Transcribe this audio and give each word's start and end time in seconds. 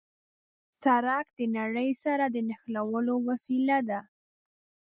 سړک 0.81 1.25
د 1.37 1.39
نړۍ 1.57 1.89
سره 2.03 2.25
د 2.29 2.37
نښلولو 2.49 3.15
وسیله 3.29 3.77
ده. 3.89 3.99